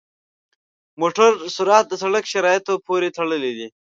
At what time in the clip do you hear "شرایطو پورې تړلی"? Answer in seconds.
2.33-3.51